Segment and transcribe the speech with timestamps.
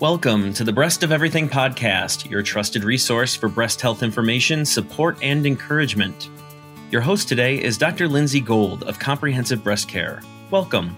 [0.00, 5.16] Welcome to the Breast of Everything podcast, your trusted resource for breast health information, support,
[5.22, 6.30] and encouragement.
[6.90, 8.08] Your host today is Dr.
[8.08, 10.20] Lindsay Gold of Comprehensive Breast Care.
[10.50, 10.96] Welcome.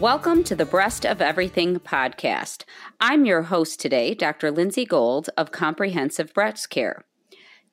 [0.00, 2.64] Welcome to the Breast of Everything podcast.
[3.00, 4.50] I'm your host today, Dr.
[4.50, 7.04] Lindsay Gold of Comprehensive Breast Care.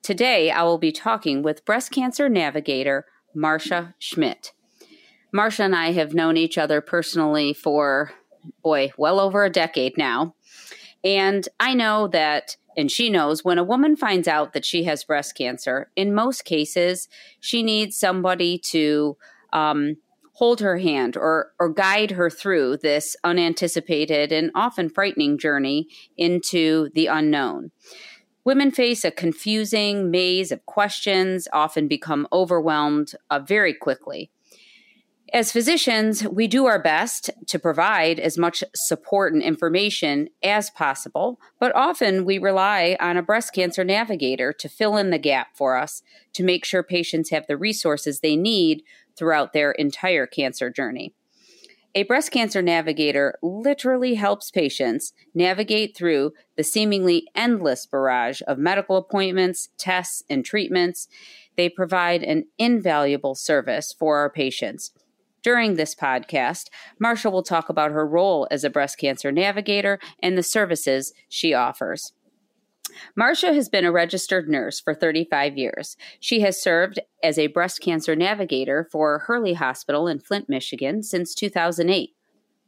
[0.00, 3.04] Today, I will be talking with breast cancer navigator
[3.36, 4.52] Marsha Schmit.
[5.34, 8.12] Marsha and I have known each other personally for
[8.62, 10.34] boy, well over a decade now.
[11.04, 15.04] And I know that, and she knows, when a woman finds out that she has
[15.04, 17.08] breast cancer, in most cases,
[17.40, 19.16] she needs somebody to
[19.52, 19.96] um,
[20.34, 26.90] hold her hand or, or guide her through this unanticipated and often frightening journey into
[26.94, 27.70] the unknown.
[28.44, 34.30] Women face a confusing maze of questions, often become overwhelmed uh, very quickly.
[35.34, 41.38] As physicians, we do our best to provide as much support and information as possible,
[41.60, 45.76] but often we rely on a breast cancer navigator to fill in the gap for
[45.76, 46.02] us
[46.32, 48.82] to make sure patients have the resources they need
[49.16, 51.12] throughout their entire cancer journey.
[51.94, 58.96] A breast cancer navigator literally helps patients navigate through the seemingly endless barrage of medical
[58.96, 61.06] appointments, tests, and treatments.
[61.56, 64.92] They provide an invaluable service for our patients
[65.42, 66.66] during this podcast,
[67.02, 71.54] Marsha will talk about her role as a breast cancer navigator and the services she
[71.54, 72.12] offers.
[73.18, 75.96] Marsha has been a registered nurse for 35 years.
[76.20, 81.34] She has served as a breast cancer navigator for Hurley Hospital in Flint, Michigan since
[81.34, 82.14] 2008,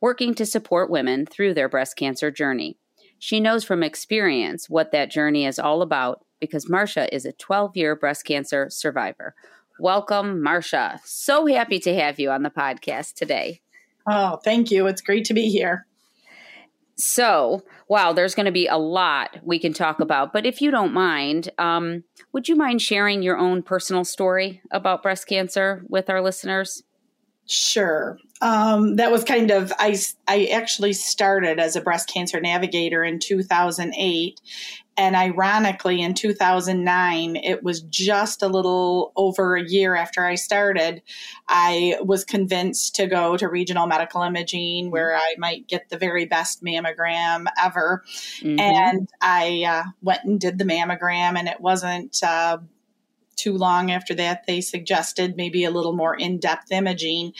[0.01, 2.77] working to support women through their breast cancer journey.
[3.19, 7.77] She knows from experience what that journey is all about because Marsha is a 12
[7.77, 9.34] year breast cancer survivor.
[9.81, 11.00] Welcome, Marsha.
[11.06, 13.62] So happy to have you on the podcast today.
[14.06, 14.87] Oh, thank you.
[14.87, 15.87] It's great to be here.
[16.97, 20.34] So, wow, there's going to be a lot we can talk about.
[20.34, 25.03] But if you don't mind, um, would you mind sharing your own personal story about
[25.03, 26.82] breast cancer with our listeners?
[27.47, 28.19] Sure.
[28.43, 29.99] Um, that was kind of I.
[30.28, 34.41] I actually started as a breast cancer navigator in 2008,
[35.00, 41.00] and ironically, in 2009, it was just a little over a year after I started,
[41.49, 44.93] I was convinced to go to regional medical imaging mm-hmm.
[44.93, 48.05] where I might get the very best mammogram ever.
[48.43, 48.61] Mm-hmm.
[48.61, 52.22] And I uh, went and did the mammogram, and it wasn't.
[52.22, 52.59] Uh,
[53.37, 57.32] too long after that, they suggested maybe a little more in depth imaging.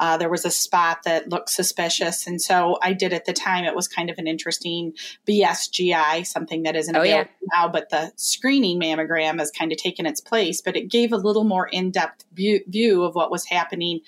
[0.00, 2.26] Uh, there was a spot that looked suspicious.
[2.26, 4.94] And so I did at the time, it was kind of an interesting
[5.28, 7.58] BSGI, something that isn't oh, available yeah.
[7.58, 10.60] now, but the screening mammogram has kind of taken its place.
[10.60, 14.00] But it gave a little more in depth view, view of what was happening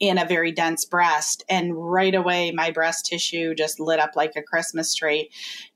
[0.00, 1.44] in a very dense breast.
[1.48, 5.30] And right away, my breast tissue just lit up like a Christmas tree.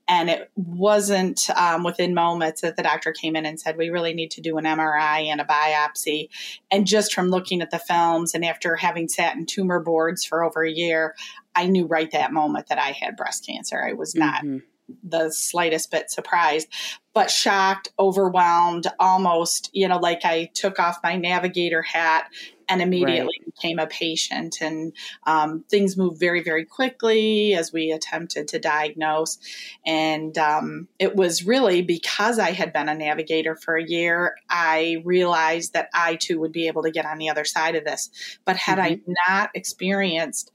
[0.09, 4.15] And it wasn't um, within moments that the doctor came in and said, We really
[4.15, 6.29] need to do an MRI and a biopsy.
[6.71, 10.43] And just from looking at the films and after having sat in tumor boards for
[10.43, 11.15] over a year,
[11.55, 13.81] I knew right that moment that I had breast cancer.
[13.81, 14.43] I was not.
[14.43, 14.57] Mm-hmm
[15.03, 16.67] the slightest bit surprised,
[17.13, 22.27] but shocked, overwhelmed, almost, you know, like I took off my navigator hat
[22.69, 23.55] and immediately right.
[23.55, 24.57] became a patient.
[24.61, 24.93] And
[25.25, 29.39] um, things moved very, very quickly as we attempted to diagnose.
[29.85, 35.01] And um, it was really because I had been a navigator for a year, I
[35.03, 38.09] realized that I too would be able to get on the other side of this.
[38.45, 39.11] But had mm-hmm.
[39.11, 40.51] I not experienced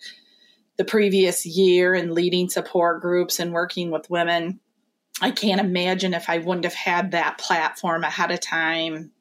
[0.77, 4.61] the previous year in leading support groups and working with women,
[5.21, 9.13] I can't imagine if I wouldn't have had that platform ahead of time,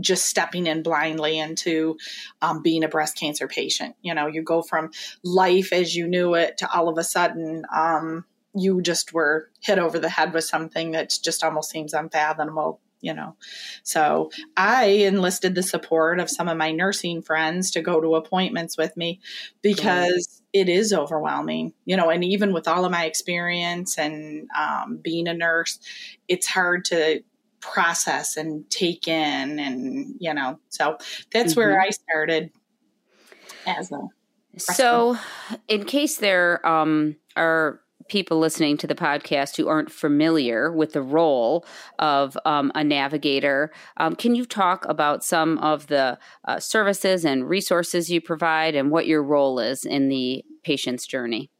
[0.00, 1.96] just stepping in blindly into
[2.42, 3.96] um, being a breast cancer patient.
[4.02, 4.90] You know, you go from
[5.22, 9.78] life as you knew it to all of a sudden, um, you just were hit
[9.78, 13.36] over the head with something that just almost seems unfathomable you know.
[13.82, 18.76] So I enlisted the support of some of my nursing friends to go to appointments
[18.76, 19.20] with me
[19.62, 24.98] because it is overwhelming, you know, and even with all of my experience and um,
[25.02, 25.78] being a nurse,
[26.26, 27.22] it's hard to
[27.60, 30.96] process and take in and you know so
[31.32, 31.60] that's mm-hmm.
[31.60, 32.50] where i started
[33.66, 33.98] as a
[34.56, 35.16] so
[35.68, 41.02] in case there um, are people listening to the podcast who aren't familiar with the
[41.02, 41.64] role
[41.98, 47.48] of um, a navigator, um, can you talk about some of the uh, services and
[47.48, 51.50] resources you provide and what your role is in the patient's journey?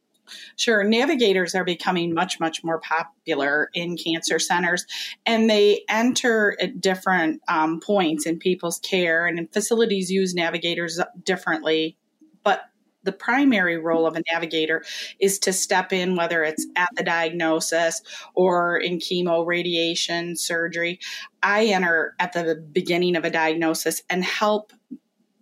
[0.55, 0.83] Sure.
[0.83, 4.85] Navigators are becoming much, much more popular in cancer centers,
[5.25, 11.97] and they enter at different um, points in people's care, and facilities use navigators differently.
[12.43, 12.63] But
[13.03, 14.83] the primary role of a navigator
[15.19, 18.01] is to step in, whether it's at the diagnosis
[18.33, 20.99] or in chemo, radiation, surgery.
[21.41, 24.73] I enter at the beginning of a diagnosis and help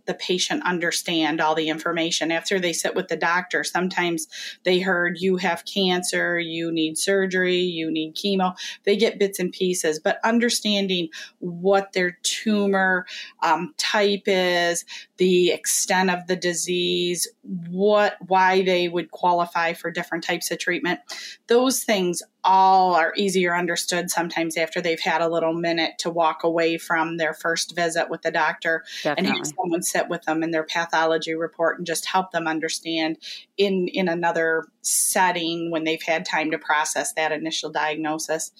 [0.08, 3.64] the patient understand all the information after they sit with the doctor.
[3.64, 4.28] Sometimes
[4.64, 8.56] they heard you have cancer, you need surgery, you need chemo.
[8.84, 11.10] They get bits and pieces, but understanding
[11.40, 13.06] what their tumor
[13.44, 14.86] um, type is,
[15.18, 17.28] the extent of the disease,
[17.70, 21.00] what why they would qualify for different types of treatment.
[21.48, 26.46] Those things all are easier understood sometimes after they've had a little minute to walk
[26.46, 29.30] away from their first visit with the doctor Definitely.
[29.30, 33.18] and have someone sit with them in their pathology report and just help them understand
[33.58, 38.54] in in another setting when they've had time to process that initial diagnosis.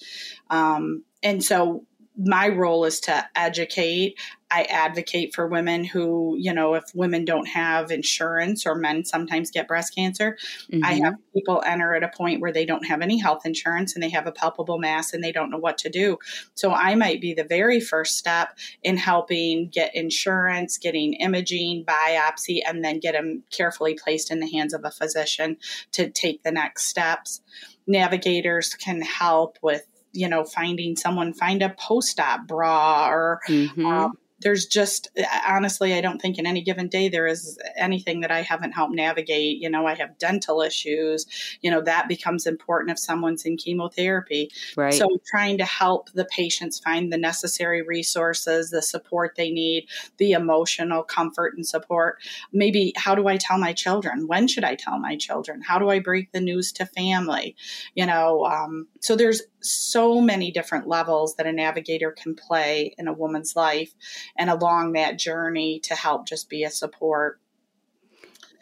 [0.50, 1.86] Um, and so
[2.18, 4.18] my role is to educate.
[4.50, 9.50] I advocate for women who, you know, if women don't have insurance or men sometimes
[9.50, 10.38] get breast cancer,
[10.72, 10.84] mm-hmm.
[10.84, 14.02] I have people enter at a point where they don't have any health insurance and
[14.02, 16.18] they have a palpable mass and they don't know what to do.
[16.54, 22.60] So I might be the very first step in helping get insurance, getting imaging, biopsy,
[22.66, 25.58] and then get them carefully placed in the hands of a physician
[25.92, 27.42] to take the next steps.
[27.86, 33.86] Navigators can help with you know, finding someone, find a post op bra or mm-hmm.
[33.86, 35.08] um, there's just
[35.46, 38.94] honestly i don't think in any given day there is anything that i haven't helped
[38.94, 39.58] navigate.
[39.58, 41.26] You know i have dental issues.
[41.60, 44.50] You know that becomes important if someone's in chemotherapy.
[44.76, 44.94] Right.
[44.94, 49.88] so trying to help the patients find the necessary resources the support they need
[50.18, 52.18] the emotional comfort and support.
[52.52, 54.26] Maybe how do i tell my children?
[54.26, 55.62] When should i tell my children?
[55.62, 57.56] How do i break the news to family?
[57.94, 63.08] You know um, so there's so many different levels that a navigator can play in
[63.08, 63.92] a woman's life
[64.36, 67.40] and along that journey to help just be a support.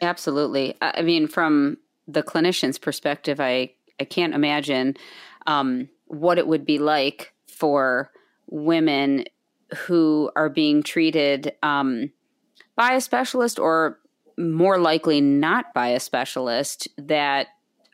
[0.01, 0.75] Absolutely.
[0.81, 1.77] I mean, from
[2.07, 4.95] the clinician's perspective, I, I can't imagine
[5.45, 8.11] um, what it would be like for
[8.47, 9.25] women
[9.75, 12.11] who are being treated um,
[12.75, 13.99] by a specialist or
[14.37, 17.47] more likely not by a specialist that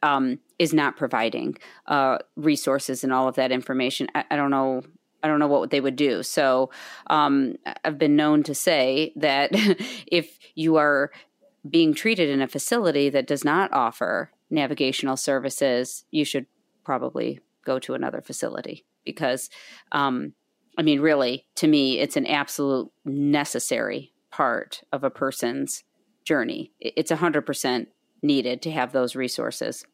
[0.03, 1.57] um, is not providing
[1.87, 4.07] uh, resources and all of that information.
[4.13, 4.83] I, I, don't know.
[5.23, 6.21] I don't know what they would do.
[6.21, 6.69] So
[7.07, 9.49] um, I've been known to say that
[10.07, 11.09] if you are
[11.67, 16.45] being treated in a facility that does not offer navigational services, you should
[16.83, 19.49] probably go to another facility because,
[19.93, 20.33] um,
[20.77, 25.83] I mean, really, to me, it's an absolute necessary part of a person's
[26.25, 26.71] journey.
[26.81, 27.87] It's 100%
[28.21, 29.85] needed to have those resources.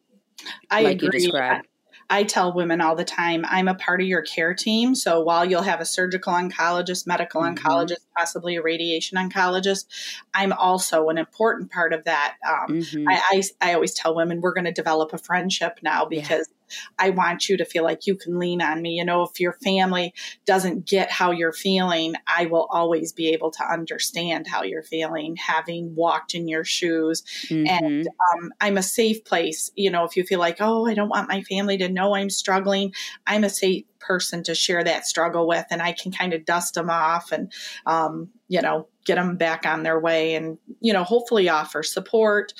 [0.70, 1.32] I like agree.
[1.34, 1.62] I,
[2.10, 4.96] I tell women all the time, I'm a part of your care team.
[4.96, 7.56] So while you'll have a surgical oncologist, medical mm-hmm.
[7.56, 9.86] oncologist, possibly a radiation oncologist,
[10.34, 12.36] I'm also an important part of that.
[12.48, 13.08] Um, mm-hmm.
[13.08, 16.50] I, I, I, always tell women we're going to develop a friendship now because
[16.98, 18.92] I want you to feel like you can lean on me.
[18.92, 20.14] You know, if your family
[20.46, 25.36] doesn't get how you're feeling, I will always be able to understand how you're feeling,
[25.36, 27.24] having walked in your shoes.
[27.48, 27.68] Mm-hmm.
[27.68, 29.72] And um, I'm a safe place.
[29.76, 32.30] You know, if you feel like, oh, I don't want my family to know I'm
[32.30, 32.94] struggling,
[33.28, 36.74] I'm a safe person to share that struggle with, and I can kind of dust
[36.76, 37.52] them off and,
[37.86, 42.54] um, you know, get them back on their way and, you know, hopefully offer support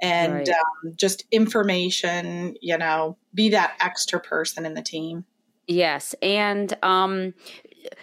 [0.00, 0.48] and right.
[0.48, 5.24] um, just information, you know, be that extra person in the team.
[5.66, 6.14] Yes.
[6.22, 7.34] And um,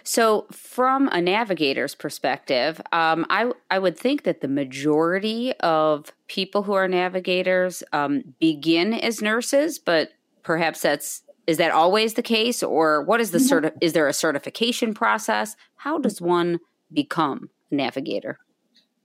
[0.04, 6.62] so, from a navigator's perspective, um, I, I would think that the majority of people
[6.62, 10.10] who are navigators um, begin as nurses, but
[10.42, 13.66] perhaps that's is that always the case, or what is the mm-hmm.
[13.66, 15.54] certi- Is there a certification process?
[15.76, 16.58] How does one
[16.92, 18.38] become a navigator?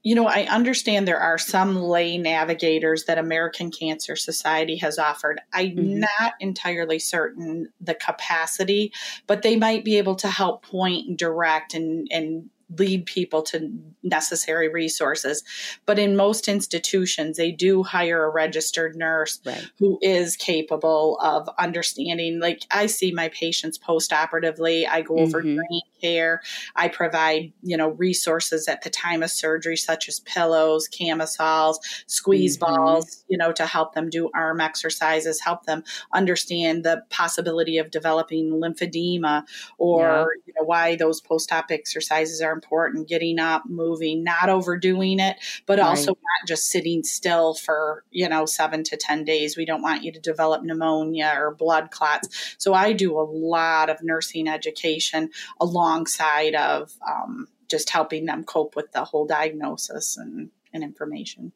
[0.02, 5.40] You know, I understand there are some lay navigators that American Cancer Society has offered.
[5.52, 6.00] I'm mm-hmm.
[6.00, 8.92] not entirely certain the capacity,
[9.26, 13.70] but they might be able to help point and direct and, and lead people to
[14.02, 15.42] necessary resources.
[15.86, 19.66] But in most institutions, they do hire a registered nurse right.
[19.78, 22.40] who is capable of understanding.
[22.40, 25.56] Like I see my patients post operatively, I go over mm-hmm.
[25.56, 26.42] brain care,
[26.74, 32.58] I provide, you know, resources at the time of surgery, such as pillows, camisoles, squeeze
[32.58, 32.74] mm-hmm.
[32.74, 37.90] balls, you know, to help them do arm exercises, help them understand the possibility of
[37.90, 39.44] developing lymphedema
[39.78, 40.24] or yeah.
[40.46, 45.36] you know, why those post op exercises are important getting up, moving, not overdoing it,
[45.66, 45.86] but right.
[45.86, 49.56] also not just sitting still for, you know, seven to 10 days.
[49.56, 52.56] We don't want you to develop pneumonia or blood clots.
[52.58, 58.76] So I do a lot of nursing education alongside of um, just helping them cope
[58.76, 61.52] with the whole diagnosis and, and information.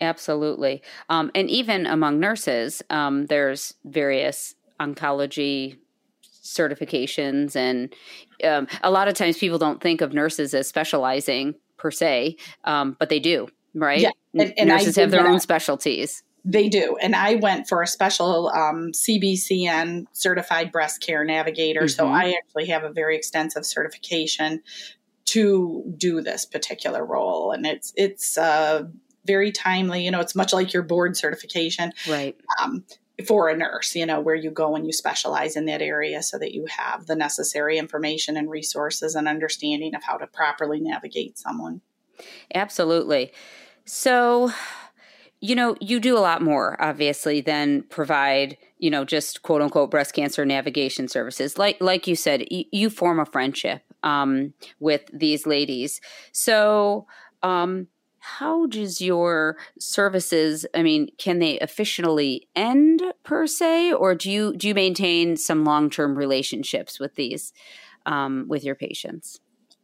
[0.00, 0.82] Absolutely.
[1.08, 5.76] Um, and even among nurses, um, there's various oncology
[6.42, 7.56] certifications.
[7.56, 7.94] And
[8.44, 12.96] um, a lot of times people don't think of nurses as specializing per se, um,
[12.98, 14.00] but they do, right?
[14.00, 14.10] Yeah.
[14.34, 16.22] And, and nurses have their own specialties.
[16.44, 16.96] They do.
[17.00, 21.82] And I went for a special um, CBCN certified breast care navigator.
[21.82, 21.88] Mm-hmm.
[21.88, 24.60] So I actually have a very extensive certification
[25.26, 27.52] to do this particular role.
[27.52, 28.84] And it's, it's, uh,
[29.24, 30.04] very timely.
[30.04, 31.92] You know, it's much like your board certification.
[32.08, 32.36] Right.
[32.60, 32.84] Um,
[33.26, 36.38] for a nurse, you know, where you go and you specialize in that area so
[36.38, 41.38] that you have the necessary information and resources and understanding of how to properly navigate
[41.38, 41.80] someone.
[42.54, 43.32] Absolutely.
[43.84, 44.50] So,
[45.40, 49.90] you know, you do a lot more, obviously, than provide, you know, just quote unquote
[49.90, 51.58] breast cancer navigation services.
[51.58, 56.00] Like, like you said, y- you form a friendship um, with these ladies.
[56.32, 57.06] So,
[57.42, 57.88] um,
[58.22, 60.64] how does your services?
[60.74, 65.64] I mean, can they officially end per se, or do you do you maintain some
[65.64, 67.52] long term relationships with these
[68.06, 69.40] um, with your patients?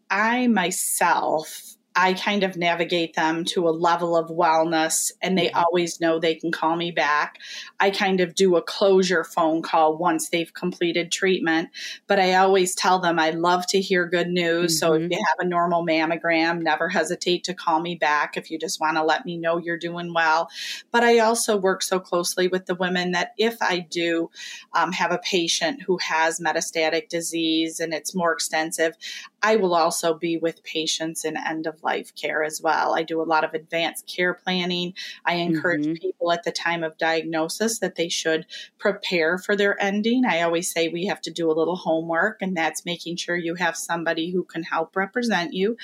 [0.08, 5.58] I myself I kind of navigate them to a level of wellness and they mm-hmm.
[5.58, 7.38] always know they can call me back.
[7.80, 11.70] I kind of do a closure phone call once they've completed treatment,
[12.06, 14.76] but I always tell them I love to hear good news.
[14.76, 14.78] Mm-hmm.
[14.78, 15.12] So if mm-hmm.
[15.12, 18.96] you have a normal mammogram, never hesitate to call me back if you just want
[18.96, 20.50] to let me know you're doing well.
[20.92, 24.30] But I also work so closely with the women that if I do
[24.72, 28.94] um, have a patient who has metastatic disease and it's more extensive,
[29.42, 32.94] I will also be with patients in end of life care as well.
[32.94, 34.94] I do a lot of advanced care planning.
[35.24, 35.94] I encourage mm-hmm.
[35.94, 38.46] people at the time of diagnosis that they should
[38.78, 40.24] prepare for their ending.
[40.24, 43.54] I always say we have to do a little homework, and that's making sure you
[43.54, 45.76] have somebody who can help represent you.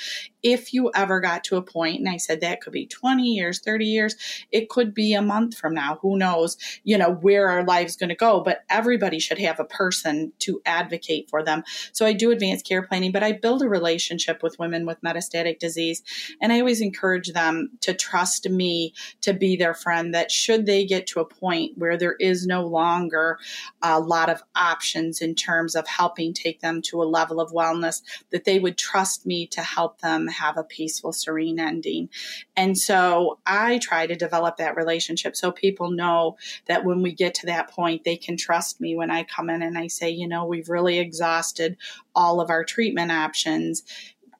[0.44, 3.58] If you ever got to a point, and I said that could be 20 years,
[3.60, 4.14] 30 years,
[4.52, 5.98] it could be a month from now.
[6.02, 9.64] Who knows, you know, where our life's going to go, but everybody should have a
[9.64, 11.64] person to advocate for them.
[11.92, 15.58] So I do advanced care planning, but I build a relationship with women with metastatic
[15.58, 16.02] disease.
[16.40, 20.84] And I always encourage them to trust me to be their friend, that should they
[20.84, 23.38] get to a point where there is no longer
[23.82, 28.02] a lot of options in terms of helping take them to a level of wellness,
[28.30, 32.10] that they would trust me to help them have a peaceful, serene ending.
[32.56, 36.36] And so I try to develop that relationship so people know
[36.66, 39.62] that when we get to that point, they can trust me when I come in
[39.62, 41.76] and I say, you know, we've really exhausted
[42.14, 43.82] all of our treatment options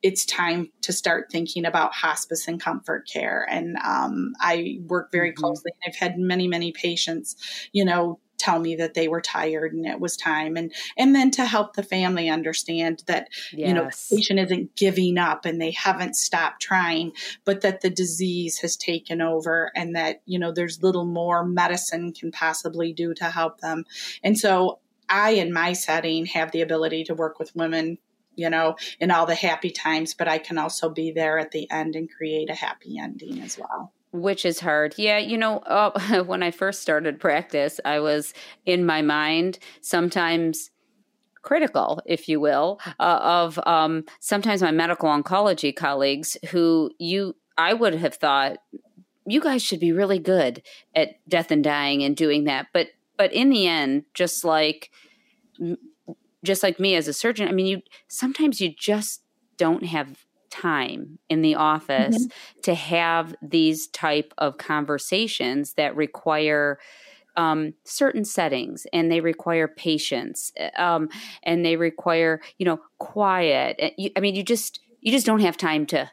[0.05, 3.49] it's time to start thinking about hospice and comfort care.
[3.51, 5.43] And um, I work very mm-hmm.
[5.43, 5.73] closely.
[5.87, 7.37] I've had many, many patients,
[7.73, 11.31] you know, tell me that they were tired and it was time and and then
[11.31, 13.69] to help the family understand that yes.
[13.69, 17.13] you know the patient isn't giving up and they haven't stopped trying
[17.45, 22.13] but that the disease has taken over and that you know there's little more medicine
[22.13, 23.85] can possibly do to help them
[24.23, 27.99] and so I, in my setting, have the ability to work with women,
[28.35, 31.71] you know, in all the happy times, but I can also be there at the
[31.71, 33.93] end and create a happy ending as well.
[34.15, 34.95] Which is hard.
[34.97, 38.33] Yeah, you know, uh, when I first started practice, I was
[38.65, 40.71] in my mind sometimes
[41.43, 47.75] critical, if you will, uh, of um, sometimes my medical oncology colleagues who you, I
[47.75, 48.59] would have thought,
[49.27, 50.63] you guys should be really good
[50.95, 52.69] at death and dying and doing that.
[52.73, 54.93] But but in the end, just like
[56.45, 59.23] just like me as a surgeon, I mean, you sometimes you just
[59.57, 62.61] don't have time in the office mm-hmm.
[62.63, 66.79] to have these type of conversations that require
[67.37, 71.09] um, certain settings and they require patience um,
[71.43, 73.81] and they require you know quiet
[74.17, 76.11] i mean you just you just don't have time to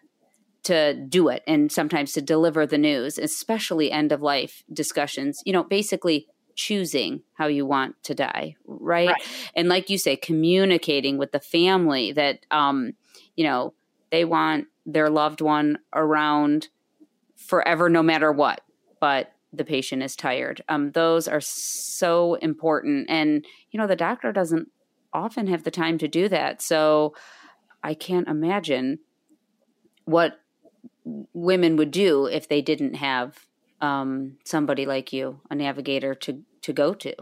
[0.64, 5.54] to do it and sometimes to deliver the news especially end of life discussions you
[5.54, 9.10] know basically choosing how you want to die right?
[9.10, 9.24] right,
[9.56, 12.94] and like you say communicating with the family that um
[13.36, 13.74] you know
[14.12, 16.70] they want their loved one around
[17.36, 18.62] forever no matter what
[19.00, 20.62] but the patient is tired.
[20.70, 23.10] Um those are so important.
[23.10, 24.70] And you know the doctor doesn't
[25.12, 26.62] often have the time to do that.
[26.62, 27.14] So
[27.84, 29.00] i can't imagine
[30.06, 30.40] what
[31.34, 33.48] women would do if they didn't have
[33.80, 37.16] um, somebody like you, a navigator to to go to.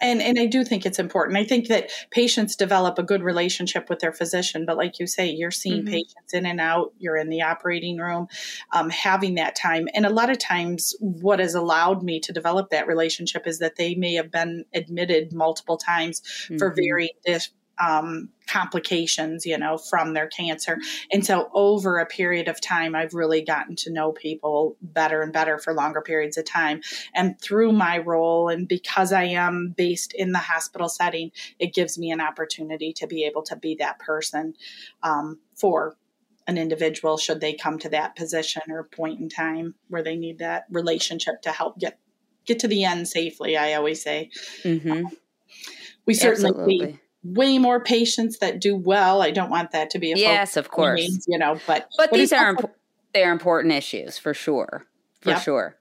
[0.00, 1.38] And and I do think it's important.
[1.38, 5.30] I think that patients develop a good relationship with their physician, but like you say,
[5.30, 5.92] you're seeing mm-hmm.
[5.92, 6.92] patients in and out.
[6.98, 8.28] You're in the operating room,
[8.72, 9.88] um, having that time.
[9.94, 13.76] And a lot of times, what has allowed me to develop that relationship is that
[13.76, 16.58] they may have been admitted multiple times mm-hmm.
[16.58, 17.12] for very
[17.78, 20.78] um, complications, you know, from their cancer.
[21.12, 25.32] And so over a period of time, I've really gotten to know people better and
[25.32, 26.80] better for longer periods of time.
[27.14, 31.98] And through my role, and because I am based in the hospital setting, it gives
[31.98, 34.54] me an opportunity to be able to be that person
[35.02, 35.96] um, for
[36.46, 40.38] an individual should they come to that position or point in time where they need
[40.38, 41.98] that relationship to help get
[42.44, 44.30] get to the end safely i always say
[44.62, 44.92] mm-hmm.
[44.92, 45.10] um,
[46.06, 47.00] we certainly Absolutely.
[47.34, 50.70] Way more patients that do well i don't want that to be a yes of
[50.70, 52.76] course you know but but, but these are also- imp-
[53.12, 54.84] they're important issues for sure
[55.20, 55.42] for yep.
[55.42, 55.76] sure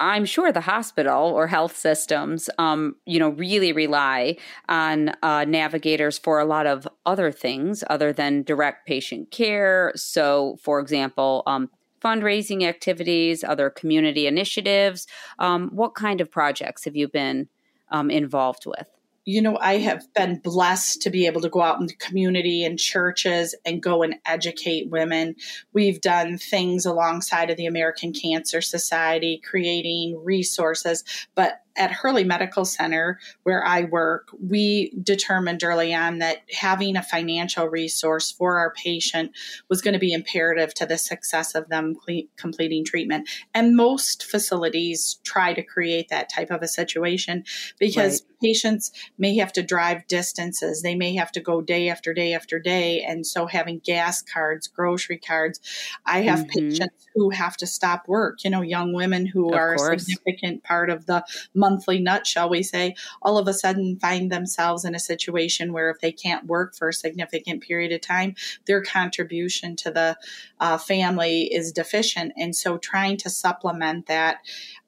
[0.00, 6.16] I'm sure the hospital or health systems, um, you know, really rely on uh, navigators
[6.16, 9.92] for a lot of other things other than direct patient care.
[9.94, 11.68] So, for example, um,
[12.02, 15.06] fundraising activities, other community initiatives.
[15.38, 17.48] Um, what kind of projects have you been
[17.90, 18.88] um, involved with?
[19.30, 22.64] You know, I have been blessed to be able to go out in the community
[22.64, 25.36] and churches and go and educate women.
[25.72, 31.04] We've done things alongside of the American Cancer Society, creating resources,
[31.36, 37.02] but at Hurley Medical Center, where I work, we determined early on that having a
[37.02, 39.32] financial resource for our patient
[39.68, 43.28] was going to be imperative to the success of them cle- completing treatment.
[43.54, 47.44] And most facilities try to create that type of a situation
[47.78, 48.38] because right.
[48.42, 52.58] patients may have to drive distances, they may have to go day after day after
[52.58, 53.02] day.
[53.02, 55.60] And so having gas cards, grocery cards,
[56.04, 56.68] I have mm-hmm.
[56.68, 60.02] patients who have to stop work, you know, young women who of are course.
[60.02, 61.24] a significant part of the
[61.60, 65.90] monthly nut, shall we say, all of a sudden find themselves in a situation where
[65.90, 68.34] if they can't work for a significant period of time,
[68.66, 70.16] their contribution to the
[70.58, 72.32] uh, family is deficient.
[72.36, 74.38] And so trying to supplement that.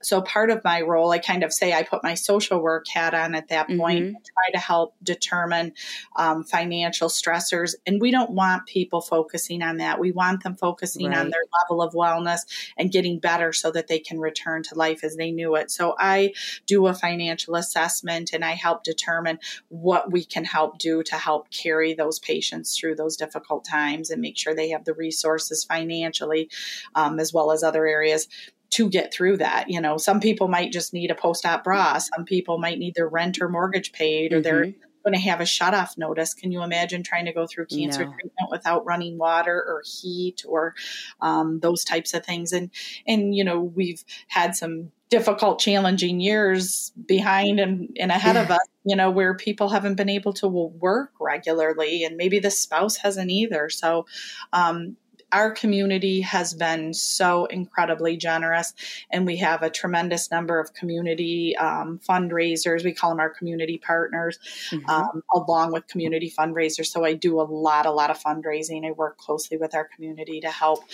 [0.02, 3.14] So part of my role, I kind of say I put my social work hat
[3.14, 4.14] on at that point, mm-hmm.
[4.14, 5.73] try to help determine
[6.17, 7.75] um, financial stressors.
[7.87, 10.00] And we don't want people focusing on that.
[10.00, 11.19] We want them focusing right.
[11.19, 12.41] on their level of wellness
[12.76, 15.71] and getting better so that they can return to life as they knew it.
[15.71, 16.33] So I
[16.73, 19.38] do a financial assessment and I help determine
[19.69, 24.23] what we can help do to help carry those patients through those difficult times and
[24.23, 26.49] make sure they have the resources financially
[26.95, 28.26] um, as well as other areas
[28.71, 29.69] to get through that.
[29.69, 32.95] You know, some people might just need a post op bra, some people might need
[32.95, 34.43] their rent or mortgage paid, or mm-hmm.
[34.43, 36.34] they're going to have a shut off notice.
[36.34, 38.12] Can you imagine trying to go through cancer no.
[38.12, 40.75] treatment without running water or heat or
[41.21, 42.52] um, those types of things?
[42.52, 42.71] And
[43.06, 48.43] and you know we've had some difficult, challenging years behind and, and ahead yeah.
[48.43, 52.50] of us, you know, where people haven't been able to work regularly and maybe the
[52.50, 53.69] spouse hasn't either.
[53.69, 54.06] So,
[54.54, 54.97] um,
[55.32, 58.75] our community has been so incredibly generous,
[59.10, 62.84] and we have a tremendous number of community um, fundraisers.
[62.84, 64.38] We call them our community partners,
[64.71, 64.88] mm-hmm.
[64.88, 66.86] um, along with community fundraisers.
[66.86, 68.86] So I do a lot, a lot of fundraising.
[68.86, 70.84] I work closely with our community to help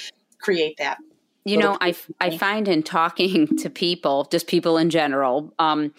[0.41, 0.99] create that
[1.49, 5.95] you know, I, I find in talking to people, just people in general, um,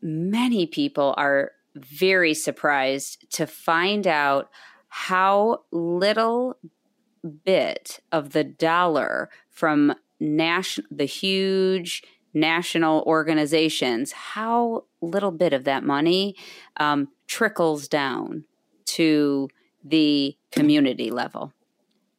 [0.00, 4.50] many people are very surprised to find out
[4.88, 6.56] how little
[7.26, 15.84] bit of the dollar from national the huge national organizations how little bit of that
[15.84, 16.34] money
[16.78, 18.44] um, trickles down
[18.84, 19.48] to
[19.84, 21.52] the community level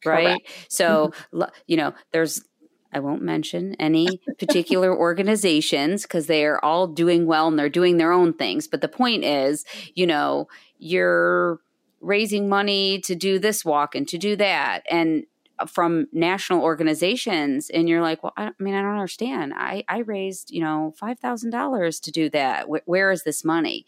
[0.04, 0.66] right Correct.
[0.68, 1.42] so mm-hmm.
[1.66, 2.44] you know there's
[2.92, 7.98] I won't mention any particular organizations because they are all doing well and they're doing
[7.98, 8.66] their own things.
[8.66, 11.60] But the point is, you know, you're
[12.00, 14.82] raising money to do this walk and to do that.
[14.90, 15.24] And
[15.66, 20.52] from national organizations and you're like well i, mean i don't understand i i raised
[20.52, 23.84] you know $5000 to do that where is this money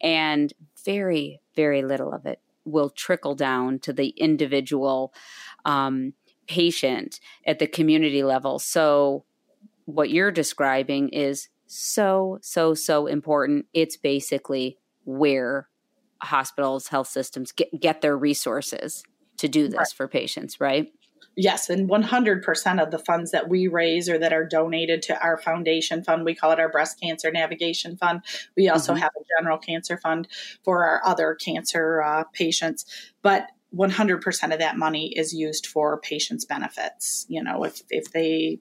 [0.00, 5.12] and very very little of it will trickle down to the individual
[5.64, 6.14] um,
[6.46, 8.58] patient at the community level.
[8.58, 9.24] So,
[9.84, 13.66] what you're describing is so, so, so important.
[13.72, 15.68] It's basically where
[16.22, 19.02] hospitals, health systems get, get their resources
[19.38, 19.92] to do this right.
[19.96, 20.92] for patients, right?
[21.36, 25.38] Yes, and 100% of the funds that we raise or that are donated to our
[25.38, 28.22] foundation fund, we call it our breast cancer navigation fund.
[28.56, 29.02] We also mm-hmm.
[29.02, 30.28] have a general cancer fund
[30.64, 32.84] for our other cancer uh, patients.
[33.22, 37.26] But 100% of that money is used for patients' benefits.
[37.28, 38.58] You know, if, if they,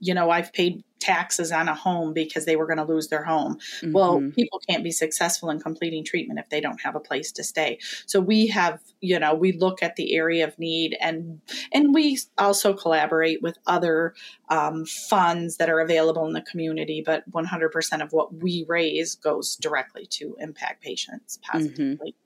[0.00, 3.24] you know, I've paid taxes on a home because they were going to lose their
[3.24, 3.56] home.
[3.56, 3.92] Mm-hmm.
[3.92, 7.44] Well, people can't be successful in completing treatment if they don't have a place to
[7.44, 7.78] stay.
[8.06, 11.40] So we have, you know, we look at the area of need and
[11.72, 14.14] and we also collaborate with other
[14.50, 17.02] um, funds that are available in the community.
[17.04, 22.10] But 100% of what we raise goes directly to impact patients positively.
[22.10, 22.16] Mm-hmm.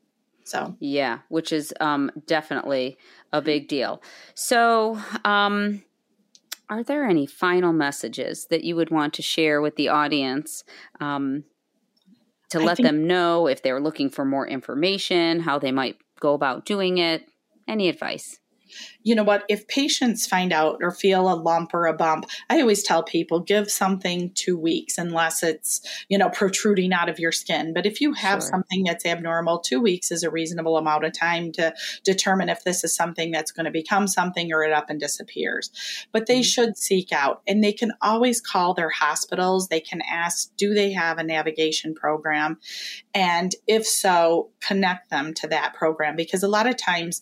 [0.46, 2.98] So, yeah, which is um, definitely
[3.32, 4.02] a big deal.
[4.34, 5.82] So, um,
[6.68, 10.64] are there any final messages that you would want to share with the audience
[11.00, 11.44] um,
[12.50, 16.35] to let think, them know if they're looking for more information, how they might go
[16.35, 17.24] about doing it?
[17.68, 18.38] Any advice?
[19.04, 22.60] You know what, if patients find out or feel a lump or a bump, I
[22.60, 27.30] always tell people give something two weeks unless it's, you know, protruding out of your
[27.30, 27.74] skin.
[27.74, 28.48] But if you have sure.
[28.50, 32.82] something that's abnormal, two weeks is a reasonable amount of time to determine if this
[32.82, 35.70] is something that's going to become something or it up and disappears.
[36.10, 36.42] But they mm-hmm.
[36.42, 39.68] should seek out and they can always call their hospitals.
[39.68, 42.58] They can ask, do they have a navigation program?
[43.14, 47.20] And if so, connect them to that program because a lot of times,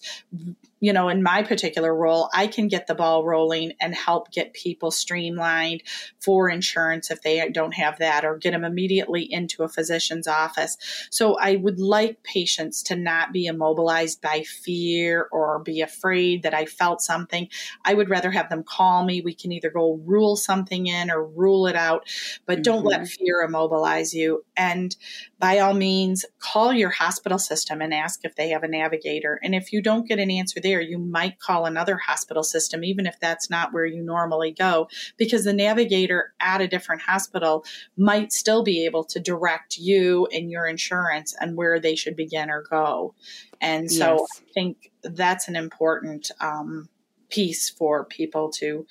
[0.79, 4.53] you know, in my particular role, I can get the ball rolling and help get
[4.53, 5.83] people streamlined
[6.21, 10.77] for insurance if they don't have that or get them immediately into a physician's office.
[11.11, 16.55] So I would like patients to not be immobilized by fear or be afraid that
[16.55, 17.49] I felt something.
[17.85, 19.21] I would rather have them call me.
[19.21, 22.09] We can either go rule something in or rule it out,
[22.47, 22.63] but mm-hmm.
[22.63, 23.25] don't let mm-hmm.
[23.25, 24.45] fear immobilize you.
[24.57, 24.95] And
[25.39, 29.41] by all means, call your hospital system and ask if they have a navigator.
[29.43, 33.07] And if you don't get an answer there, you might call another hospital system, even
[33.07, 37.65] if that's not where you normally go, because the navigator at a different hospital
[37.97, 42.51] might still be able to direct you and your insurance and where they should begin
[42.51, 43.15] or go.
[43.61, 44.43] And so yes.
[44.43, 46.89] I think that's an important um,
[47.31, 48.87] piece for people to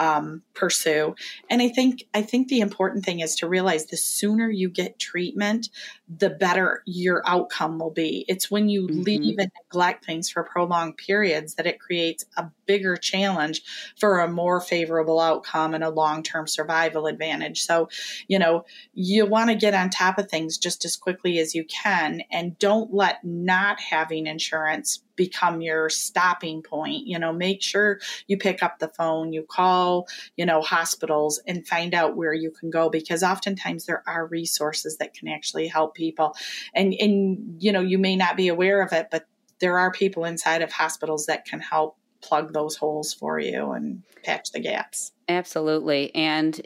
[0.00, 1.14] um, pursue.
[1.50, 4.98] And I think I think the important thing is to realize the sooner you get
[4.98, 5.68] treatment,
[6.08, 8.24] the better your outcome will be.
[8.26, 9.02] It's when you mm-hmm.
[9.02, 13.62] leave and neglect things for prolonged periods that it creates a bigger challenge
[13.98, 17.62] for a more favorable outcome and a long-term survival advantage.
[17.62, 17.90] So,
[18.26, 21.64] you know, you want to get on top of things just as quickly as you
[21.64, 27.06] can and don't let not having insurance become your stopping point.
[27.06, 29.89] You know, make sure you pick up the phone, you call,
[30.36, 34.96] you know, hospitals and find out where you can go because oftentimes there are resources
[34.98, 36.34] that can actually help people.
[36.74, 39.26] And and you know, you may not be aware of it, but
[39.60, 44.02] there are people inside of hospitals that can help plug those holes for you and
[44.24, 45.12] patch the gaps.
[45.28, 46.14] Absolutely.
[46.14, 46.60] And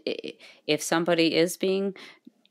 [0.66, 1.94] if somebody is being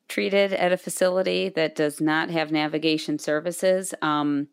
[0.07, 4.47] treated at a facility that does not have navigation services, um,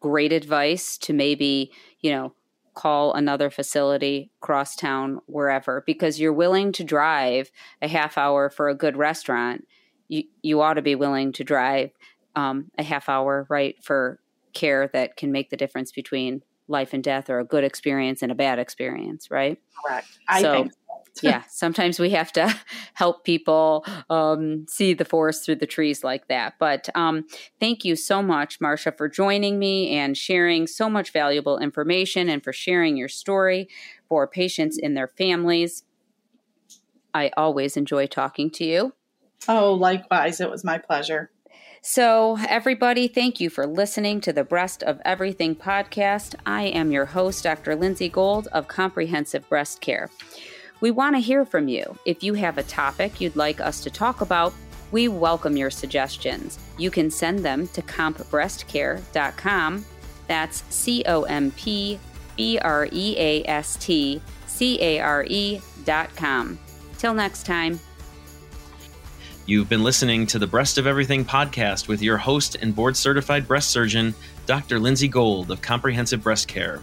[0.00, 2.34] great advice to maybe, you know,
[2.74, 7.50] call another facility cross town wherever because you're willing to drive
[7.82, 9.66] a half hour for a good restaurant
[10.08, 11.90] you you ought to be willing to drive
[12.34, 14.20] um, a half hour right for
[14.52, 18.32] care that can make the difference between life and death or a good experience and
[18.32, 19.58] a bad experience right?
[19.84, 20.06] Correct.
[20.28, 20.72] I so think
[21.22, 22.54] yeah, sometimes we have to
[22.94, 26.54] help people um, see the forest through the trees like that.
[26.58, 27.26] But um,
[27.60, 32.42] thank you so much, Marsha, for joining me and sharing so much valuable information and
[32.42, 33.68] for sharing your story
[34.08, 35.84] for patients and their families.
[37.14, 38.94] I always enjoy talking to you.
[39.48, 40.40] Oh, likewise.
[40.40, 41.30] It was my pleasure.
[41.84, 46.36] So, everybody, thank you for listening to the Breast of Everything podcast.
[46.46, 47.74] I am your host, Dr.
[47.74, 50.08] Lindsay Gold of Comprehensive Breast Care.
[50.82, 51.96] We want to hear from you.
[52.04, 54.52] If you have a topic you'd like us to talk about,
[54.90, 56.58] we welcome your suggestions.
[56.76, 59.84] You can send them to compbreastcare.com.
[60.26, 62.00] That's C O M P
[62.36, 66.58] B R E A S T C A R E dot com.
[66.98, 67.78] Till next time.
[69.46, 73.46] You've been listening to the Breast of Everything podcast with your host and board certified
[73.46, 74.16] breast surgeon,
[74.46, 74.80] Dr.
[74.80, 76.80] Lindsay Gold of Comprehensive Breast Care.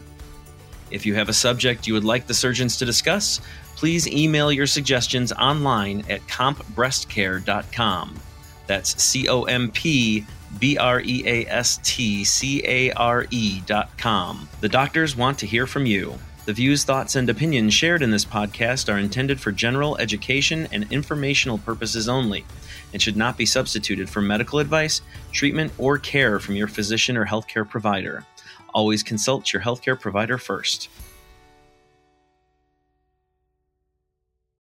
[0.89, 3.41] If you have a subject you would like the surgeons to discuss,
[3.79, 8.19] please email your suggestions online at compbreastcare.com.
[8.67, 10.25] That's C O M P
[10.59, 14.49] B R E A S T C A R E dot com.
[14.59, 16.19] The doctors want to hear from you.
[16.43, 20.91] The views, thoughts, and opinions shared in this podcast are intended for general education and
[20.91, 22.43] informational purposes only
[22.91, 27.25] and should not be substituted for medical advice, treatment, or care from your physician or
[27.25, 28.25] healthcare provider.
[28.73, 30.89] Always consult your healthcare provider first.